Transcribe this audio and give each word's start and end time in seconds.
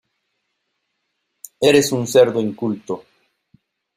Eres 1.61 1.91
un 1.91 2.07
cerdo 2.07 2.41
inculto. 2.41 3.05